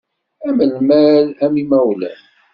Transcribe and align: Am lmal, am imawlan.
Am 0.47 0.57
lmal, 0.73 1.25
am 1.43 1.53
imawlan. 1.63 2.19